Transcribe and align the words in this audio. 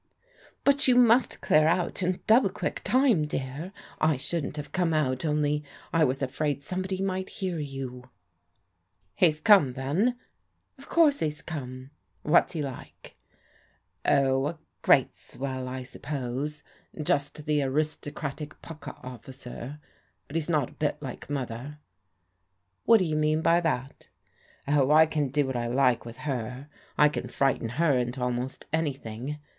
"But 0.63 0.87
you 0.87 0.95
must 0.95 1.41
clear 1.41 1.67
out 1.67 2.01
in 2.01 2.23
double 2.25 2.49
quick 2.49 2.81
time, 2.83 3.27
dear, 3.27 3.71
I 3.99 4.17
shouldn't 4.17 4.57
have 4.57 4.71
come 4.71 4.95
out 4.95 5.25
only 5.25 5.63
I 5.93 6.05
was 6.05 6.23
afraid 6.23 6.63
somebody 6.63 7.03
might 7.03 7.29
hear 7.29 7.59
you/* 7.59 8.09
"He's 9.13 9.39
come 9.39 9.73
then?"" 9.73 10.17
Of 10.79 10.89
course 10.89 11.19
he's 11.19 11.43
come." 11.43 11.91
*'What'shelike?" 12.23 13.15
"Dh, 14.03 14.09
a 14.09 14.57
great 14.81 15.15
swell, 15.15 15.67
I 15.67 15.83
suppose. 15.83 16.63
Just 16.99 17.45
the 17.45 17.61
aristocratic 17.61 18.59
* 18.61 18.61
pukka' 18.63 18.97
officer. 19.07 19.79
But 20.27 20.35
he's 20.35 20.49
not 20.49 20.69
a 20.71 20.73
bit 20.73 20.97
like 20.99 21.29
Mother."" 21.29 21.77
What 22.85 22.97
do 22.97 23.05
you 23.05 23.15
mean 23.17 23.43
by 23.43 23.59
that? 23.61 24.07
""Oh, 24.67 24.89
I 24.89 25.05
can 25.05 25.27
do 25.27 25.45
what 25.45 25.55
I 25.55 25.67
like 25.67 26.05
with 26.05 26.17
her. 26.25 26.69
I 26.97 27.07
can 27.07 27.27
frighten 27.27 27.69
her 27.77 27.95
into 27.99 28.19
almost 28.19 28.65
anything. 28.73 29.37